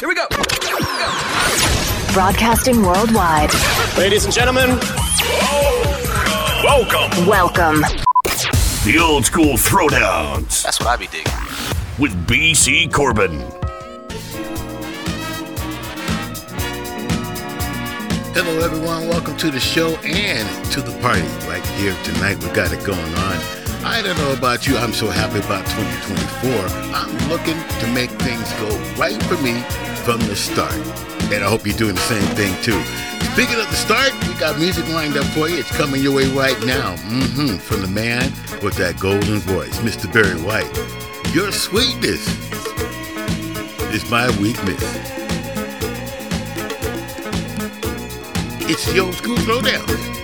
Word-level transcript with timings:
Here 0.00 0.08
we 0.08 0.14
go. 0.14 0.26
Broadcasting 2.14 2.80
worldwide. 2.80 3.50
Ladies 3.98 4.24
and 4.24 4.32
gentlemen, 4.32 4.78
Welcome. 6.64 7.26
Welcome. 7.26 7.82
The 8.86 8.98
old 8.98 9.26
school 9.26 9.58
throwdowns 9.58 10.62
That's 10.62 10.80
what 10.80 10.88
I 10.88 10.96
be 10.96 11.06
digging. 11.08 11.30
with 11.98 12.14
BC 12.26 12.90
Corbin. 12.90 13.40
Hello, 18.32 18.64
everyone. 18.64 19.06
Welcome 19.08 19.36
to 19.36 19.50
the 19.50 19.60
show 19.60 19.96
and 19.96 20.72
to 20.72 20.80
the 20.80 20.98
party 21.02 21.20
right 21.46 21.66
here 21.76 21.94
tonight. 22.04 22.42
We 22.42 22.48
got 22.54 22.72
it 22.72 22.82
going 22.86 23.14
on. 23.16 23.36
I 23.84 24.00
don't 24.02 24.16
know 24.16 24.32
about 24.32 24.66
you. 24.66 24.78
I'm 24.78 24.94
so 24.94 25.10
happy 25.10 25.40
about 25.40 25.66
2024. 25.66 26.94
I'm 26.94 27.28
looking 27.28 27.56
to 27.80 27.86
make 27.92 28.08
things 28.22 28.50
go 28.54 28.68
right 28.96 29.22
for 29.24 29.36
me 29.42 29.62
from 30.04 30.20
the 30.20 30.36
start. 30.36 30.74
And 31.32 31.44
I 31.44 31.48
hope 31.48 31.66
you're 31.66 31.76
doing 31.76 31.94
the 31.94 32.00
same 32.00 32.22
thing 32.34 32.54
too. 32.62 32.80
Speaking 33.32 33.60
of 33.60 33.68
the 33.70 33.76
start, 33.76 34.12
we 34.26 34.34
got 34.34 34.58
music 34.58 34.88
lined 34.88 35.16
up 35.16 35.24
for 35.26 35.48
you. 35.48 35.58
It's 35.58 35.70
coming 35.70 36.02
your 36.02 36.14
way 36.14 36.26
right 36.32 36.58
now. 36.64 36.96
Mm-hmm. 36.96 37.56
From 37.58 37.82
the 37.82 37.88
man 37.88 38.32
with 38.62 38.74
that 38.76 38.98
golden 38.98 39.38
voice, 39.38 39.78
Mr. 39.80 40.12
Barry 40.12 40.40
White. 40.40 40.74
Your 41.34 41.52
sweetness 41.52 42.26
is 43.94 44.10
my 44.10 44.28
weakness. 44.40 44.82
It's 48.68 48.92
the 48.92 49.00
old 49.00 49.14
school 49.14 49.36
throwdown. 49.36 50.19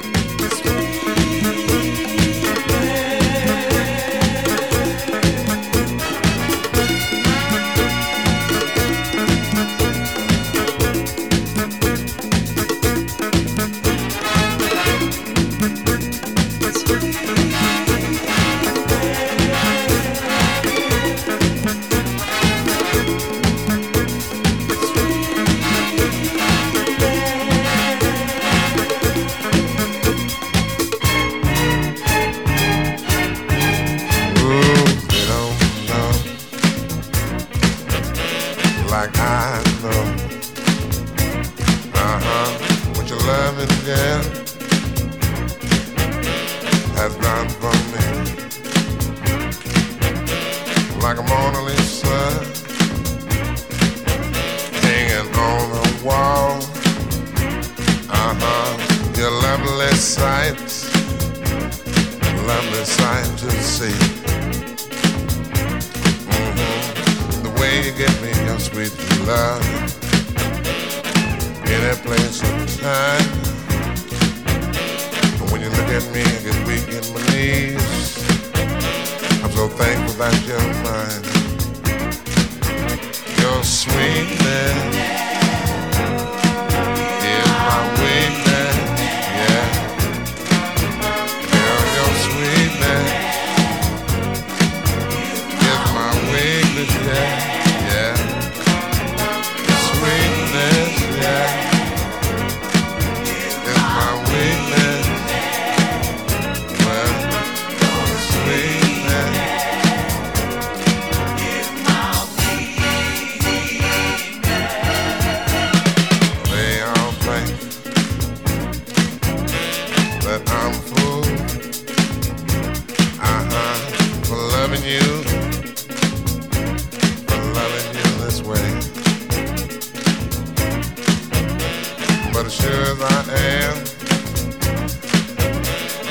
As 132.46 132.54
sure 132.54 132.70
as 132.70 133.00
I 133.02 133.20
am, 133.58 133.76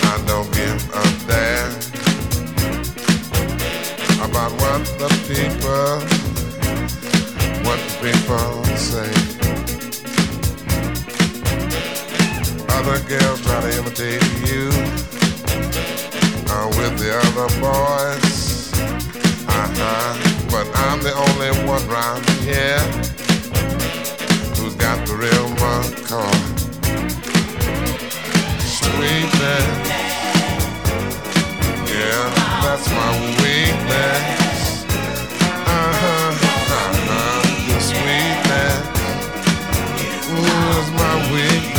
I 0.03 0.15
don't 0.27 0.51
give 0.51 0.79
a 0.91 1.03
damn 1.29 1.71
about 4.27 4.51
what 4.59 4.81
the 4.99 5.09
people, 5.31 5.93
what 7.63 7.79
people 8.03 8.51
say. 8.75 9.11
Other 12.77 12.99
girls 13.07 13.39
try 13.41 13.61
to 13.61 13.71
imitate 13.79 14.25
you 14.45 14.63
uh, 16.51 16.67
with 16.75 16.93
the 16.99 17.11
other 17.27 17.49
boys. 17.61 18.73
Uh-huh. 19.47 20.11
But 20.51 20.67
I'm 20.75 20.99
the 21.01 21.13
only 21.15 21.45
here 22.43 23.14
the 25.05 25.15
real. 25.15 25.45
Sweetness. 28.59 29.65
Yeah, 31.91 32.23
that's 32.63 32.87
my 32.89 33.11
weakness. 33.41 34.85
Uh-huh. 35.67 36.31
Uh-huh. 36.79 37.67
Your 37.67 37.81
sweetness. 37.81 38.77
Ooh, 40.31 40.79
is 40.79 40.89
my 40.91 41.15
weakness. 41.33 41.74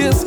This 0.00 0.24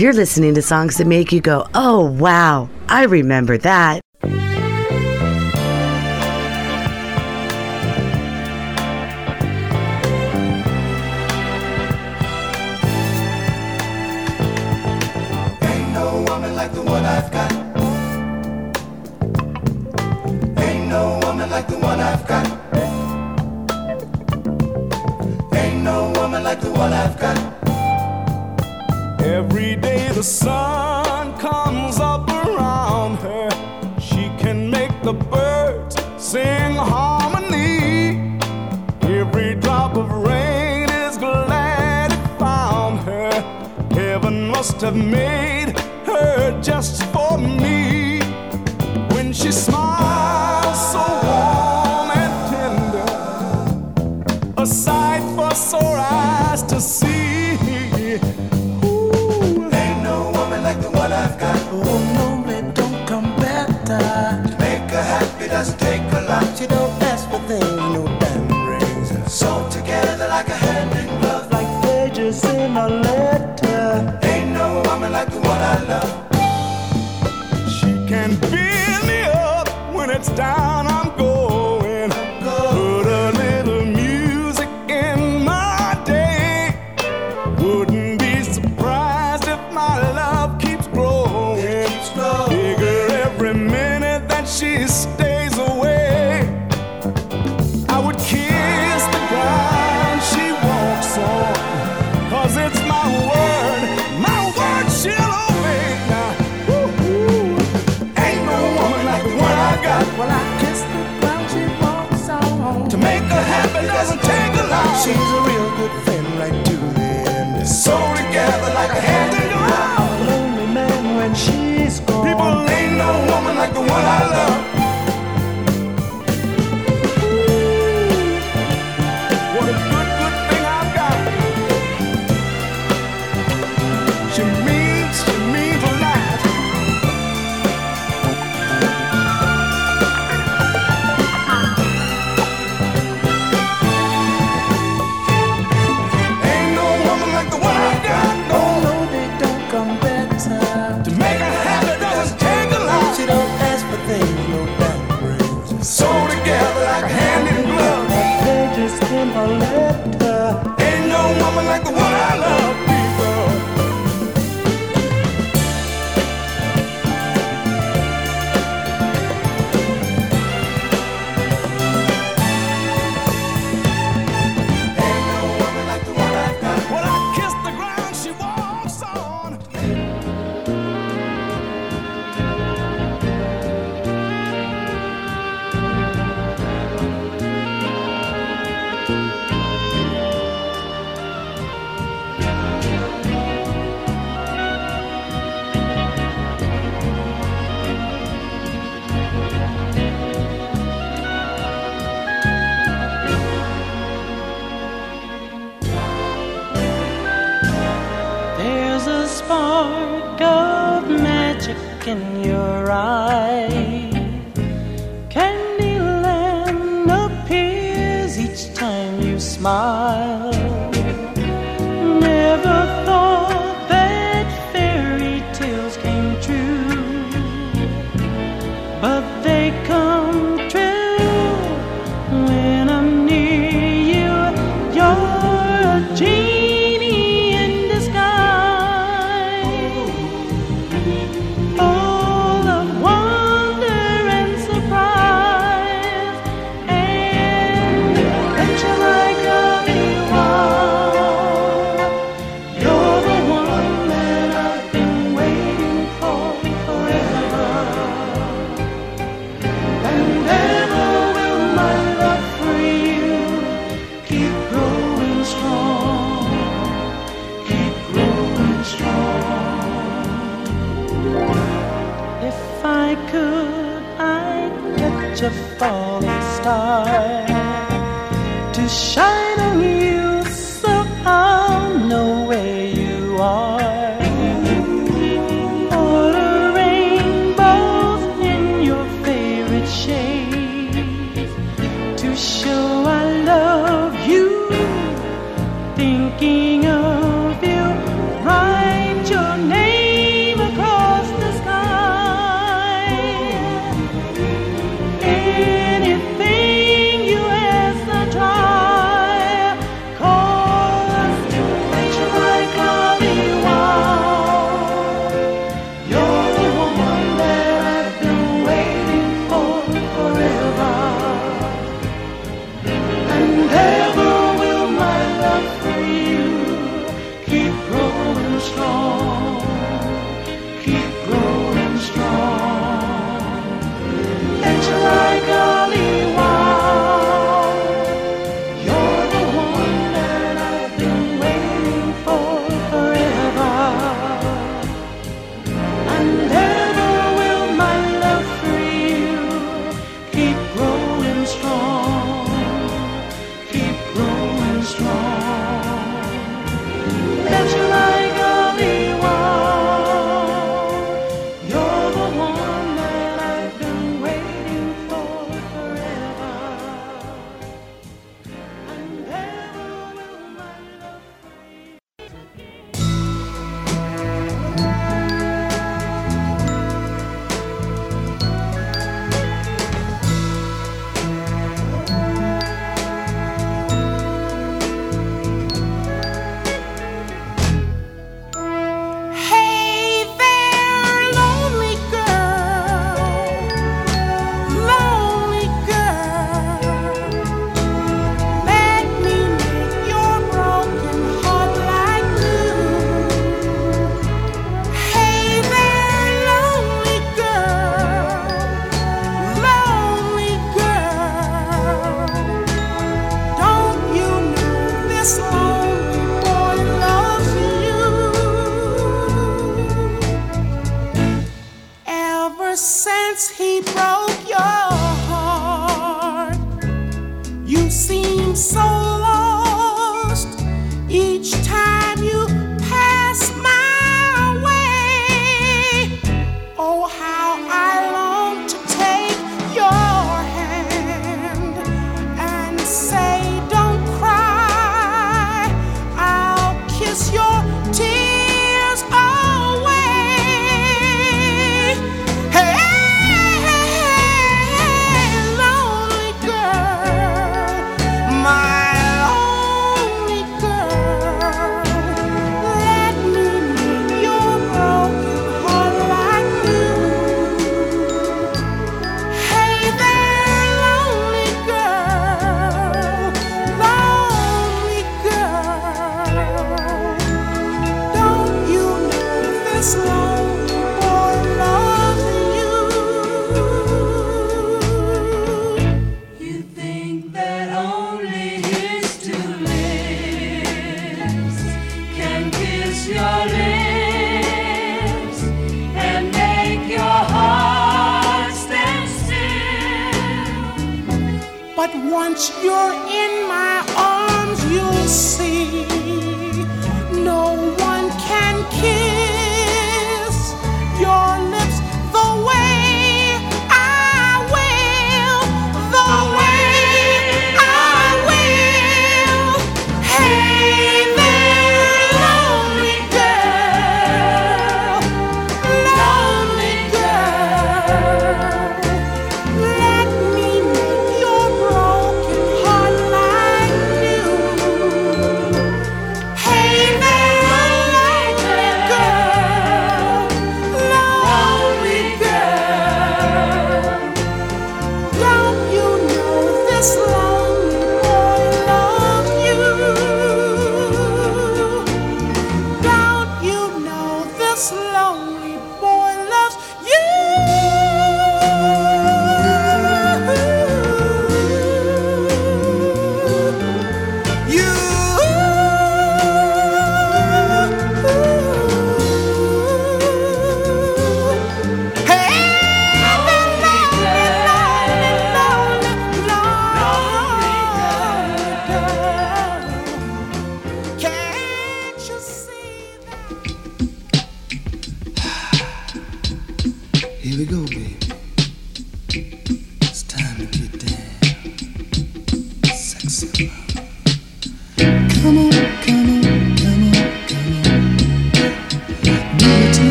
You're 0.00 0.14
listening 0.14 0.54
to 0.54 0.62
songs 0.62 0.96
that 0.96 1.06
make 1.06 1.30
you 1.30 1.42
go, 1.42 1.66
oh, 1.74 2.00
wow, 2.00 2.70
I 2.88 3.04
remember 3.04 3.58
that. 3.58 4.00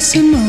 maximum. 0.00 0.48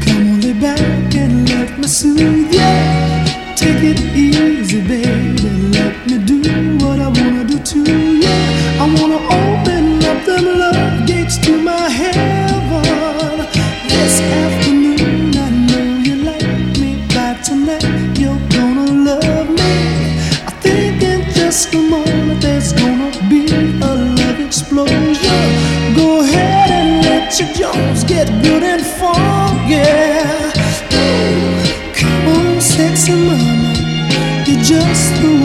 Come 0.00 0.32
on, 0.32 0.40
lay 0.40 0.54
back 0.54 1.14
and 1.14 1.46
let 1.50 1.78
me 1.78 1.86
soothe 1.86 2.20
you. 2.20 2.48
Yeah. 2.50 3.54
Take 3.54 3.82
it 3.82 4.00
easy, 4.16 4.80
baby. 4.80 5.50
Let 5.76 6.06
me 6.06 6.16
do 6.24 6.40
what 6.82 6.98
I 6.98 7.08
wanna 7.08 7.44
do 7.44 7.58
to 7.58 7.78
you. 7.80 8.20
Yeah. 8.22 8.82
I 8.82 8.94
wanna. 8.98 9.27
mama, 33.16 33.72
you're 34.46 34.62
just 34.62 35.14
the 35.22 35.37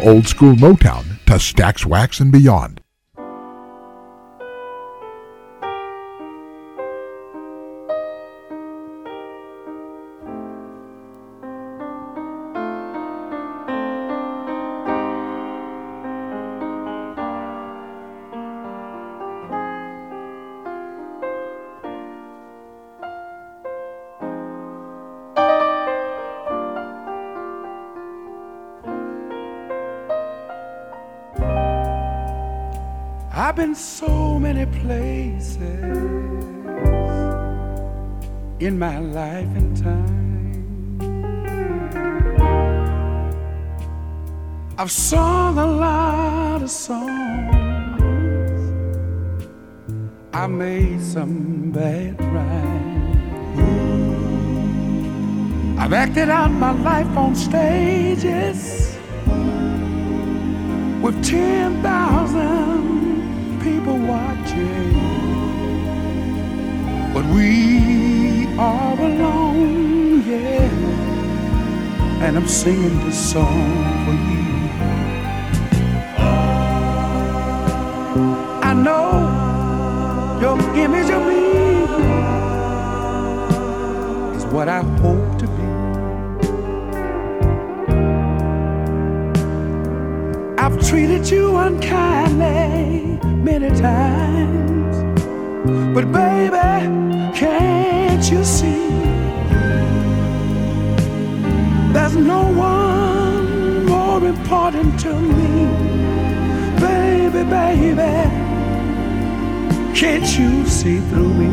old 0.00 0.26
school 0.26 0.56
Motown 0.56 1.04
to 1.26 1.34
Stax 1.34 1.86
Wax 1.86 2.18
and 2.18 2.32
beyond. 2.32 2.80
So 33.74 34.38
many 34.38 34.66
places 34.66 35.58
in 38.60 38.78
my 38.78 38.98
life 38.98 39.48
and 39.56 39.76
time. 39.76 40.16
I've 44.78 44.90
sung 44.90 45.58
a 45.58 45.66
lot 45.66 46.62
of 46.62 46.70
songs. 46.70 47.56
I 50.32 50.46
made 50.46 51.00
some 51.02 51.70
bad 51.72 52.20
rhymes. 52.20 52.86
I've 55.80 55.92
acted 55.92 56.28
out 56.28 56.50
my 56.50 56.72
life 56.72 57.16
on 57.16 57.34
stages 57.34 58.96
with 61.02 61.24
10,000 61.24 63.15
people 63.66 63.98
watching, 63.98 64.92
but 67.12 67.24
we 67.34 68.46
are 68.56 68.96
alone, 69.10 70.22
yeah. 70.24 70.70
And 72.24 72.36
I'm 72.36 72.46
singing 72.46 72.96
this 73.04 73.18
song 73.32 73.72
for 74.04 74.14
you. 74.28 74.44
I 78.70 78.72
know 78.86 79.08
your 80.40 80.56
image 80.84 81.10
of 81.10 81.22
me 81.30 81.44
is 84.36 84.44
what 84.54 84.68
I 84.68 84.82
hope 85.02 85.28
to 85.40 85.46
be. 85.56 85.66
I've 90.62 90.78
treated 90.88 91.28
you 91.28 91.56
unkindly 91.56 93.15
many 93.46 93.70
times. 93.80 94.96
But 95.94 96.10
baby, 96.10 96.68
can't 97.40 98.24
you 98.32 98.42
see? 98.44 98.88
There's 101.94 102.16
no 102.16 102.42
one 102.52 103.86
more 103.86 104.26
important 104.26 104.98
to 105.04 105.12
me. 105.38 105.52
Baby, 106.86 107.42
baby, 107.58 108.14
can't 109.94 110.28
you 110.38 110.66
see 110.66 110.98
through 111.08 111.34
me? 111.42 111.52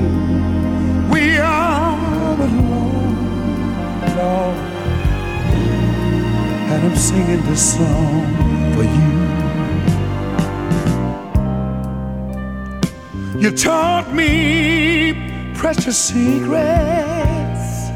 We 1.13 1.37
are 1.37 2.35
alone, 2.47 3.15
Lord. 4.17 4.57
And 6.71 6.79
I'm 6.87 6.95
singing 6.95 7.43
this 7.49 7.63
song 7.75 8.73
for 8.73 8.83
you. 8.83 9.22
You 13.43 13.51
taught 13.51 14.13
me 14.13 15.51
precious 15.53 15.97
secrets 15.97 17.89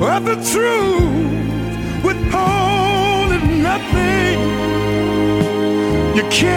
of 0.00 0.24
the 0.24 0.34
truth, 0.50 2.02
withholding 2.02 3.62
nothing. 3.62 4.40
You 6.16 6.24
came 6.28 6.48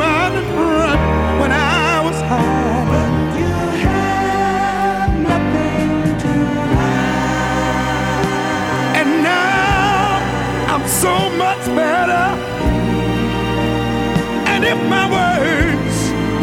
out 0.00 0.32
in 0.34 0.44
front 0.56 1.00
when 1.40 1.52
I 1.52 2.02
was 2.02 2.20
high. 2.22 3.38
You 3.38 3.46
had 3.86 5.08
nothing 5.22 6.18
to 6.18 6.32
hide. 6.74 8.26
And 8.96 9.08
now 9.22 10.18
I'm 10.74 10.84
so 10.88 11.30
much 11.36 11.64
better. 11.76 12.37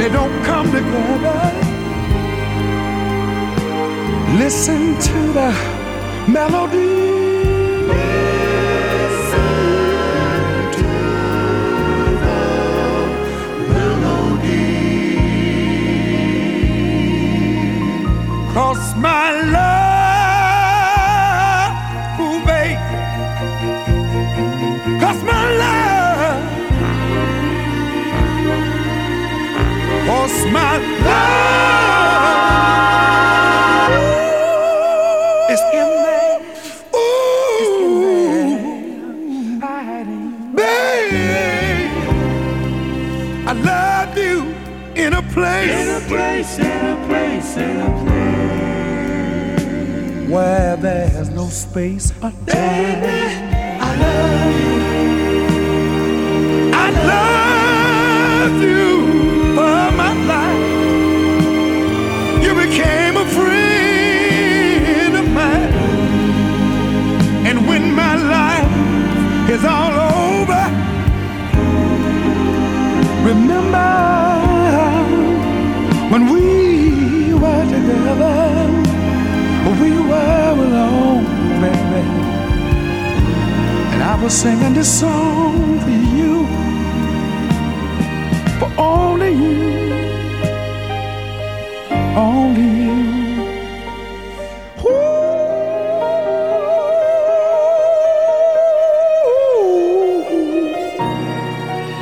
They 0.06 0.12
don't 0.12 0.44
come 0.44 0.68
together, 0.72 1.52
listen 4.38 5.00
to 5.00 5.20
the 5.34 5.50
melody. 6.28 6.94
Cause 18.54 18.96
my 18.96 19.32
love, 19.52 19.75
my 30.56 30.78
love 31.08 32.32
is 35.54 35.62
in 35.80 35.90
there. 36.04 36.40
Ooh, 36.96 37.68
babe, 40.56 41.92
I 43.48 43.54
love 43.72 44.18
you 44.18 44.38
in 44.96 45.12
a 45.14 45.22
place, 45.36 45.72
in 45.72 45.88
a 45.90 46.02
place, 46.08 46.52
in 46.60 46.86
a 46.94 46.98
place, 47.08 47.58
in 47.58 47.76
a 47.82 47.92
place 48.06 48.26
where 50.30 50.78
there's 50.78 51.30
no 51.30 51.48
space 51.50 52.14
or 52.24 52.32
time. 52.48 53.15
Remember 73.36 73.92
when 76.12 76.24
we 76.32 77.34
were 77.34 77.66
together. 77.76 78.72
We 79.82 79.92
were 80.10 80.54
alone, 80.66 81.26
baby. 81.62 82.04
And 83.94 84.02
I 84.04 84.16
was 84.22 84.34
singing 84.34 84.74
this 84.74 85.00
song 85.00 85.80
for 85.80 85.98
you. 86.18 86.46
For 88.60 88.72
only 88.78 89.32
you. 89.44 89.64
Only 92.16 92.68
you. 92.86 93.16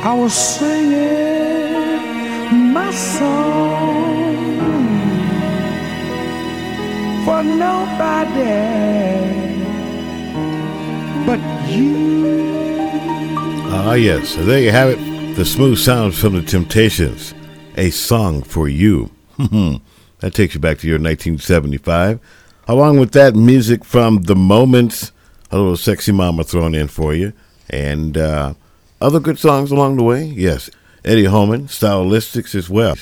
I 0.06 0.12
was 0.12 0.34
Ah, 13.94 13.96
yes. 13.96 14.30
So 14.30 14.44
there 14.44 14.58
you 14.58 14.72
have 14.72 14.88
it. 14.88 15.36
The 15.36 15.44
smooth 15.44 15.78
sounds 15.78 16.18
from 16.18 16.32
the 16.34 16.42
Temptations. 16.42 17.32
A 17.76 17.90
song 17.90 18.42
for 18.42 18.68
you. 18.68 19.12
that 19.38 20.34
takes 20.34 20.54
you 20.54 20.60
back 20.60 20.78
to 20.78 20.88
your 20.88 20.96
1975. 20.98 22.18
Along 22.66 22.98
with 22.98 23.12
that, 23.12 23.36
music 23.36 23.84
from 23.84 24.22
The 24.22 24.34
Moments, 24.34 25.12
a 25.52 25.58
little 25.58 25.76
sexy 25.76 26.10
mama 26.10 26.42
thrown 26.42 26.74
in 26.74 26.88
for 26.88 27.14
you, 27.14 27.34
and 27.70 28.18
uh, 28.18 28.54
other 29.00 29.20
good 29.20 29.38
songs 29.38 29.70
along 29.70 29.96
the 29.98 30.02
way. 30.02 30.24
Yes, 30.24 30.70
Eddie 31.04 31.26
Holman, 31.26 31.68
Stylistics 31.68 32.56
as 32.56 32.68
well. 32.68 32.96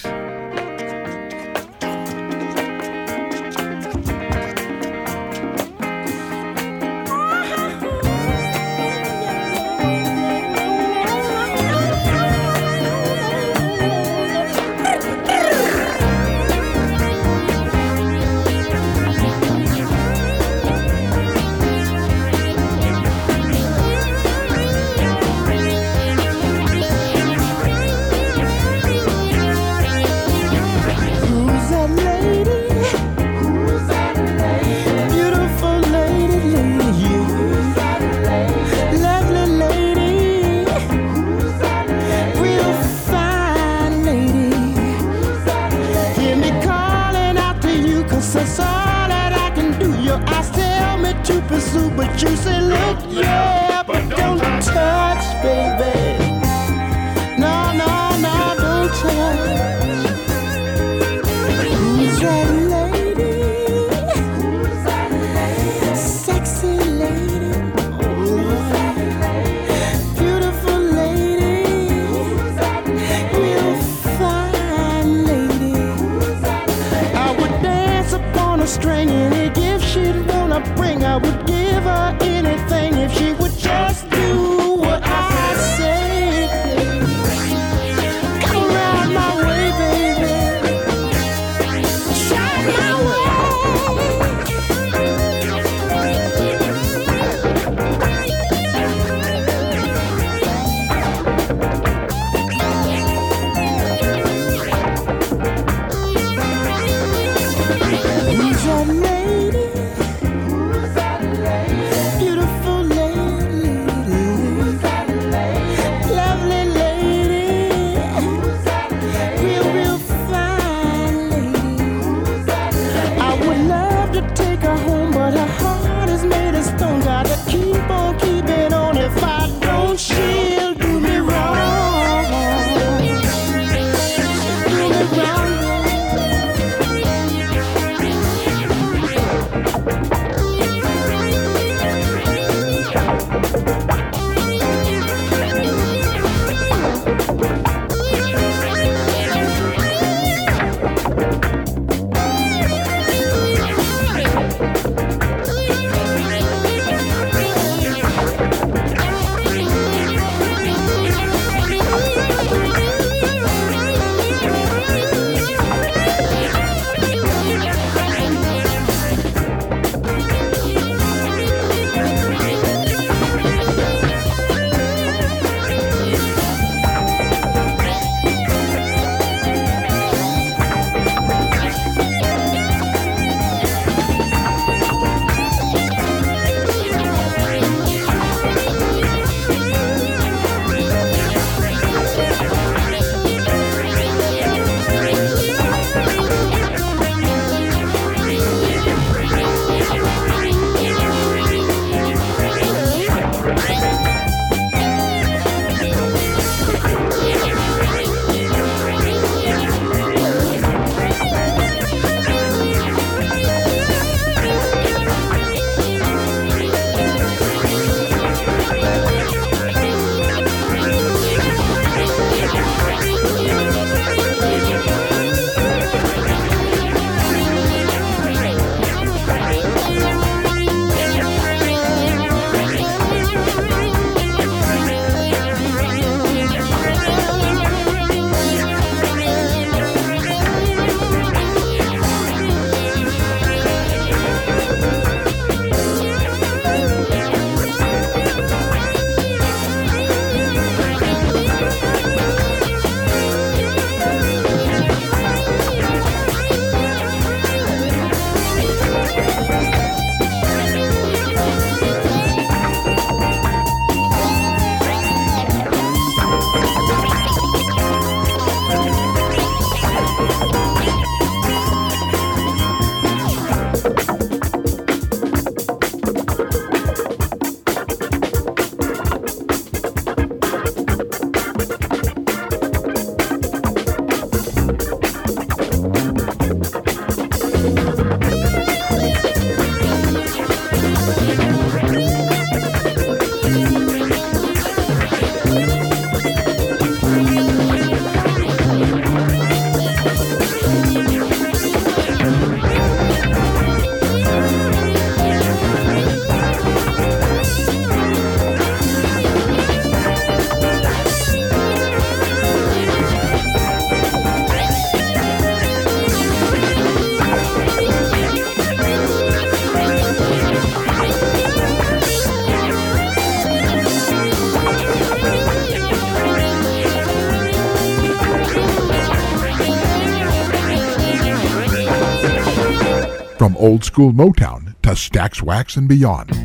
Old 333.63 333.85
school 333.85 334.11
Motown 334.13 334.75
to 334.83 334.91
Stax 334.91 335.41
Wax 335.41 335.77
and 335.77 335.87
beyond. 335.87 336.42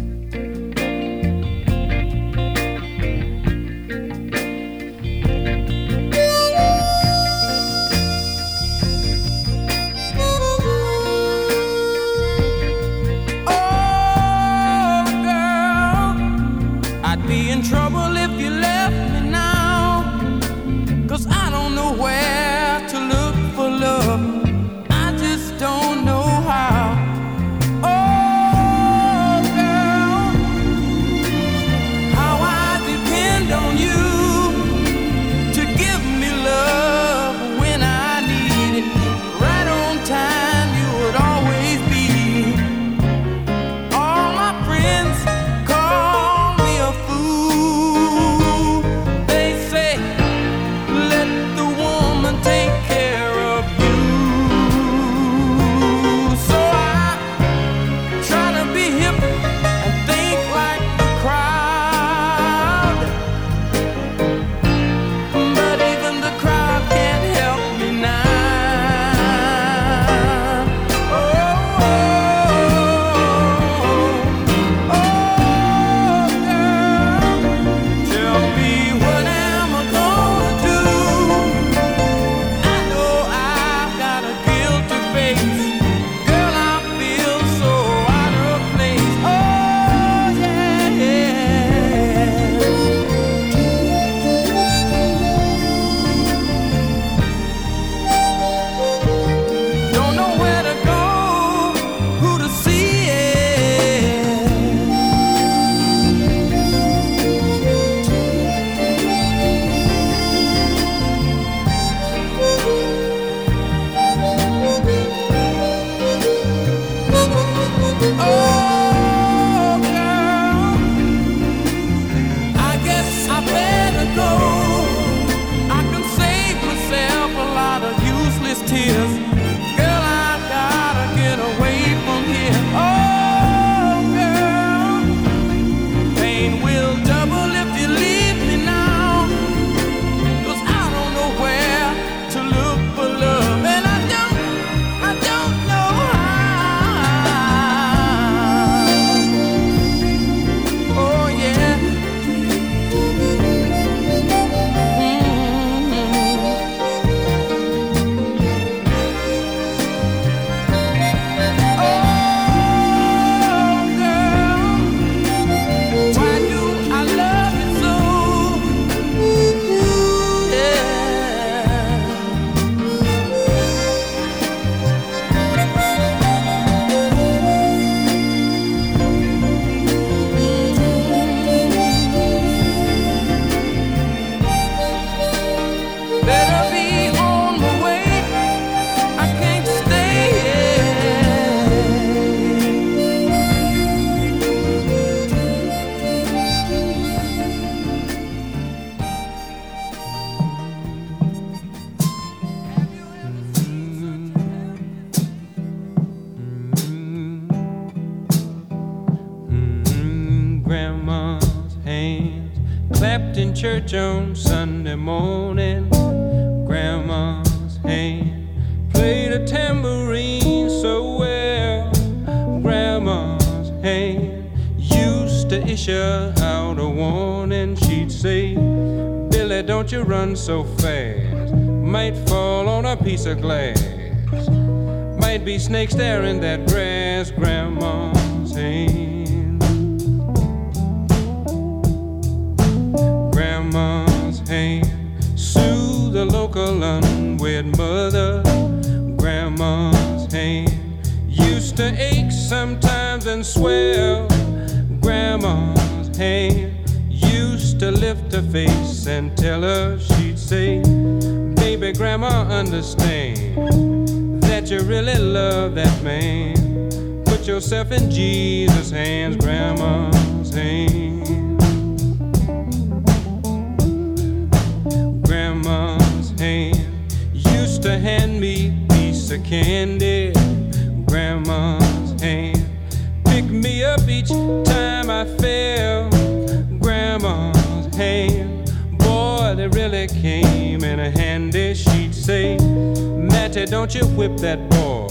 Don't 293.87 294.01
you 294.01 294.15
whip 294.17 294.35
that 294.37 294.69
boy. 294.69 295.07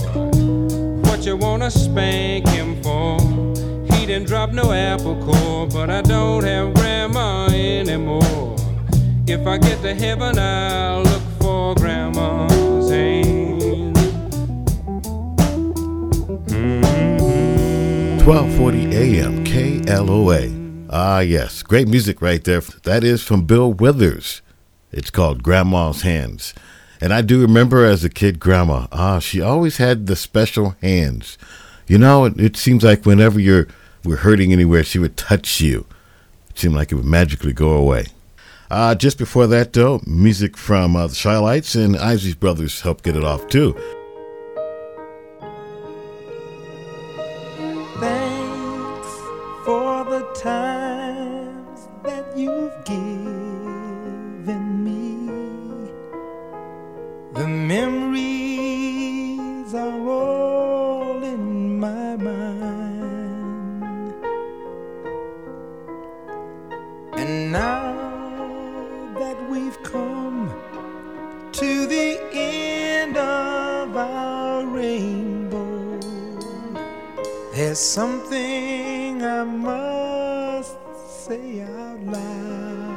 What 1.08 1.24
you 1.24 1.36
wanna 1.36 1.70
spank 1.70 2.46
him 2.48 2.82
for. 2.82 3.18
He 3.94 4.04
didn't 4.04 4.26
drop 4.26 4.52
no 4.52 4.70
apple 4.70 5.16
core, 5.24 5.66
but 5.66 5.88
I 5.88 6.02
don't 6.02 6.44
have 6.44 6.74
grandma 6.74 7.46
anymore. 7.46 8.56
If 9.26 9.46
I 9.46 9.56
get 9.56 9.80
to 9.80 9.94
heaven, 9.94 10.38
I'll 10.38 11.04
look 11.04 11.22
for 11.40 11.74
grandma's 11.74 12.90
hand. 12.90 13.96
1240 18.26 18.94
AM 18.94 19.44
KLOA. 19.44 20.86
Ah, 20.90 21.20
yes. 21.20 21.62
Great 21.62 21.88
music 21.88 22.20
right 22.20 22.44
there. 22.44 22.60
That 22.82 23.04
is 23.04 23.22
from 23.22 23.46
Bill 23.46 23.72
Withers. 23.72 24.42
It's 24.92 25.10
called 25.10 25.42
Grandma's 25.42 26.02
Hands. 26.02 26.52
And 27.06 27.14
I 27.14 27.22
do 27.22 27.40
remember 27.40 27.84
as 27.84 28.02
a 28.02 28.10
kid, 28.10 28.40
Grandma, 28.40 28.88
ah, 28.90 29.20
she 29.20 29.40
always 29.40 29.76
had 29.76 30.08
the 30.08 30.16
special 30.16 30.74
hands. 30.82 31.38
You 31.86 31.98
know, 31.98 32.24
it, 32.24 32.40
it 32.40 32.56
seems 32.56 32.82
like 32.82 33.06
whenever 33.06 33.38
you're 33.38 33.68
were 34.04 34.16
hurting 34.16 34.52
anywhere, 34.52 34.82
she 34.82 34.98
would 34.98 35.16
touch 35.16 35.60
you. 35.60 35.86
It 36.50 36.58
seemed 36.58 36.74
like 36.74 36.90
it 36.90 36.96
would 36.96 37.04
magically 37.04 37.52
go 37.52 37.74
away. 37.74 38.06
Uh, 38.72 38.96
just 38.96 39.18
before 39.18 39.46
that, 39.46 39.72
though, 39.72 40.00
music 40.04 40.56
from 40.56 40.96
uh, 40.96 41.06
the 41.06 41.14
Chi-Lites 41.14 41.76
and 41.76 41.96
Isley's 41.96 42.34
Brothers 42.34 42.80
helped 42.80 43.04
get 43.04 43.14
it 43.14 43.22
off, 43.22 43.46
too. 43.46 43.80
There's 77.76 77.90
something 77.90 79.22
I 79.22 79.44
must 79.44 80.78
say 81.26 81.60
out 81.60 82.00
loud. 82.00 82.96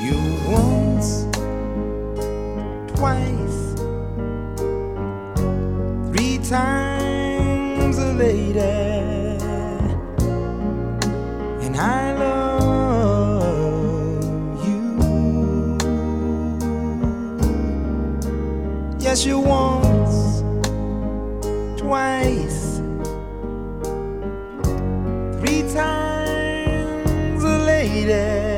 You 0.00 0.16
once, 0.46 1.26
twice, 2.94 3.74
three 6.12 6.38
times 6.38 7.98
a 7.98 8.12
lady, 8.12 8.60
and 11.66 11.76
I 11.76 12.14
love 12.16 12.51
Yes, 19.12 19.26
you 19.26 19.40
once, 19.40 20.40
twice, 21.78 22.80
three 25.38 25.62
times 25.70 27.44
a 27.44 27.58
lady, 27.58 28.51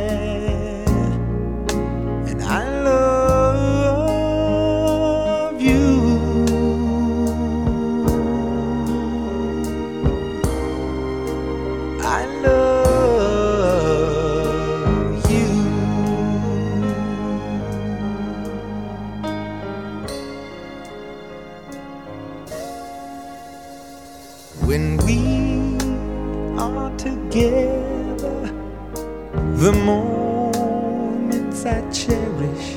the 29.65 29.73
moments 29.73 31.65
I 31.65 31.81
cherish 31.91 32.77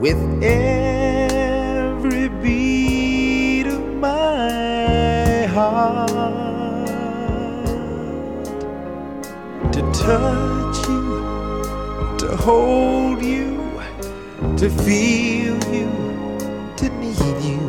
with 0.00 0.18
every 0.42 2.28
beat 2.42 3.68
of 3.68 3.84
my 3.94 5.46
heart. 5.54 6.08
To 9.74 9.80
touch 10.06 10.78
you, 10.88 11.06
to 12.18 12.36
hold 12.36 13.22
you, 13.22 13.80
to 14.56 14.68
feel 14.68 15.56
you, 15.72 15.90
to 16.76 16.88
need 17.02 17.40
you. 17.50 17.62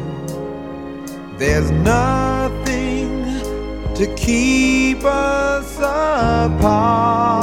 There's 1.38 1.70
nothing 1.70 3.24
to 3.94 4.06
keep 4.16 5.04
us 5.04 5.78
apart. 5.78 7.43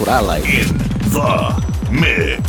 What 0.00 0.08
I 0.08 0.20
like. 0.20 0.44
In 0.44 0.78
the 1.12 1.90
mix. 1.90 2.39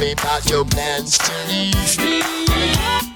Me 0.00 0.12
about 0.12 0.48
your 0.48 0.64
plans 0.64 1.18
to 1.18 1.32
leave 1.48 1.98
me. 1.98 3.09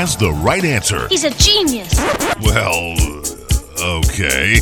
has 0.00 0.16
the 0.16 0.32
right 0.32 0.64
answer. 0.64 1.06
He's 1.08 1.24
a 1.24 1.30
genius. 1.32 1.94
Well, 2.40 2.96
okay. 3.98 4.60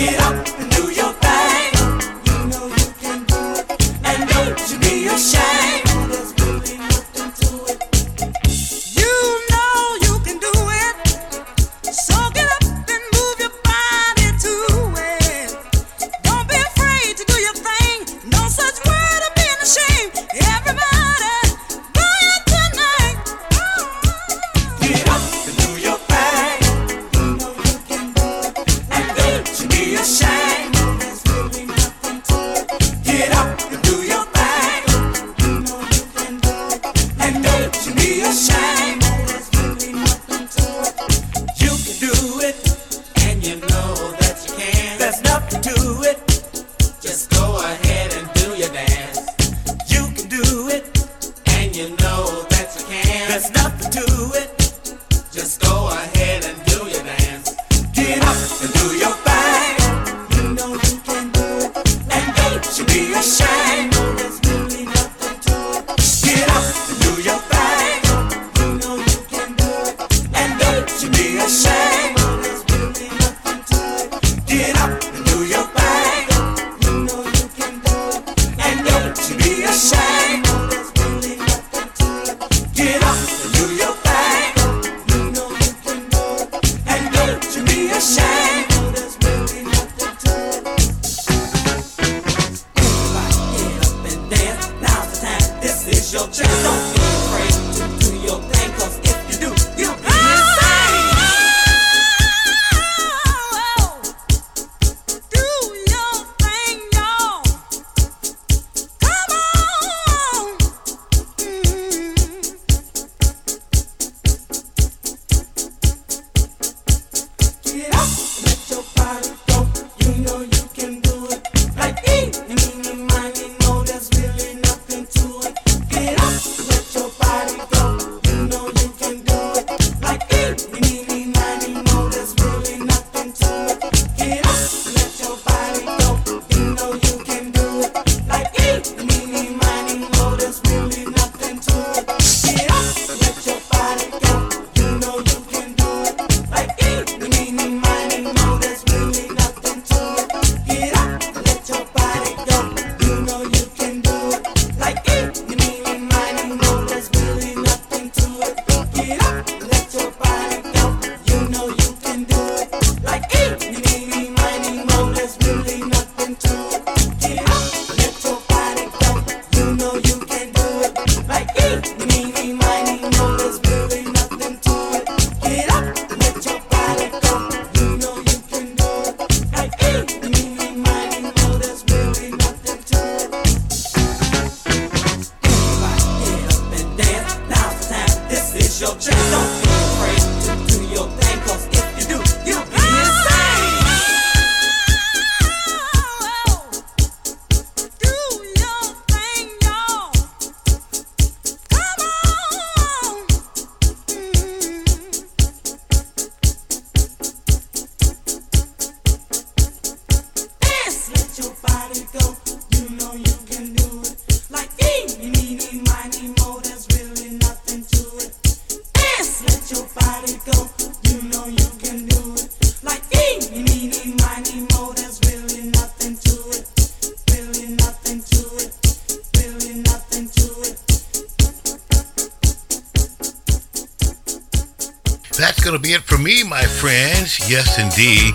Get 0.00 0.18
up. 0.20 0.69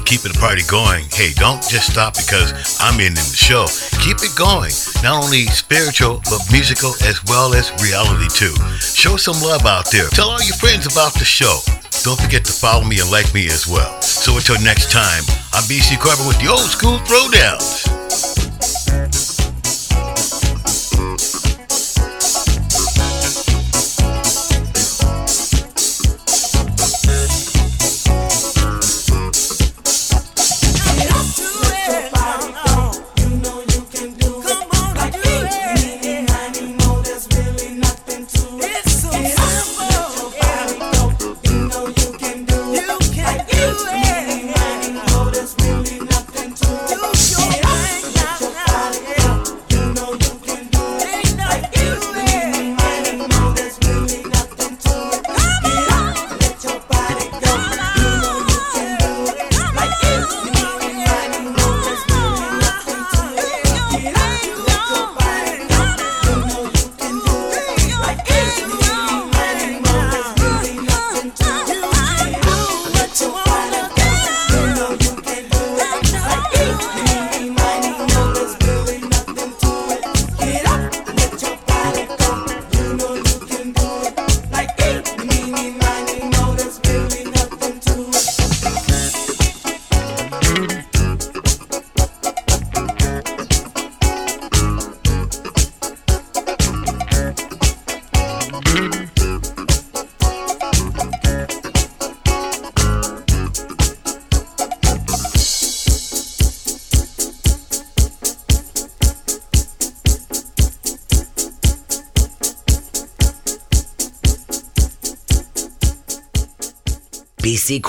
Keeping 0.06 0.32
the 0.34 0.40
party 0.40 0.62
going. 0.70 1.06
Hey, 1.12 1.34
don't 1.34 1.62
just 1.68 1.92
stop 1.92 2.14
because 2.14 2.54
I'm 2.80 3.00
ending 3.02 3.26
the 3.26 3.36
show. 3.36 3.66
Keep 4.06 4.22
it 4.22 4.38
going. 4.38 4.72
Not 5.02 5.26
only 5.26 5.50
spiritual, 5.50 6.22
but 6.30 6.46
musical 6.52 6.94
as 7.02 7.26
well 7.26 7.56
as 7.56 7.74
reality 7.82 8.30
too. 8.30 8.54
Show 8.80 9.18
some 9.18 9.42
love 9.42 9.66
out 9.66 9.90
there. 9.90 10.08
Tell 10.10 10.30
all 10.30 10.44
your 10.46 10.56
friends 10.58 10.86
about 10.86 11.14
the 11.16 11.26
show. 11.26 11.58
Don't 12.04 12.22
forget 12.22 12.46
to 12.46 12.54
follow 12.54 12.86
me 12.86 13.00
and 13.00 13.10
like 13.10 13.34
me 13.34 13.48
as 13.48 13.68
well. 13.68 14.00
So 14.02 14.38
until 14.38 14.62
next 14.62 14.92
time, 14.92 15.24
I'm 15.54 15.64
BC 15.66 16.00
Corbin 16.00 16.28
with 16.28 16.40
the 16.40 16.54
old 16.54 16.70
school 16.70 17.00
throwdowns. 17.10 17.95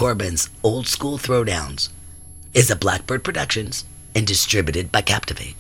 Corbin's 0.06 0.50
Old 0.62 0.86
School 0.86 1.18
Throwdowns 1.18 1.88
is 2.54 2.70
a 2.70 2.76
Blackbird 2.76 3.24
Productions 3.24 3.84
and 4.14 4.24
distributed 4.24 4.92
by 4.92 5.02
Captivate. 5.02 5.56